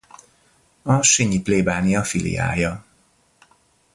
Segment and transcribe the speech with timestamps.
[0.81, 2.85] A sinji plébánia filiája.